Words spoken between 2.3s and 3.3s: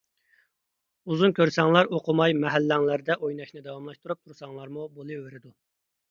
مەھەللەڭلەردە